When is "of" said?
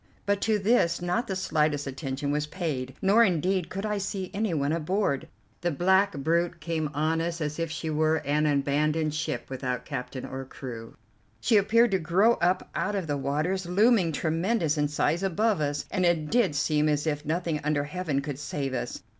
12.95-13.05